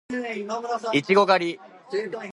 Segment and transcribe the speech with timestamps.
[0.93, 1.59] いちご狩り